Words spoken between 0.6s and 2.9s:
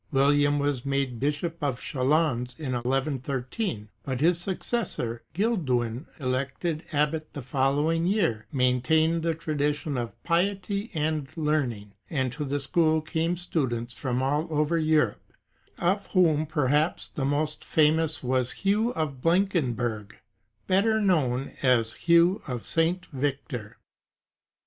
made Bishop of Chalons in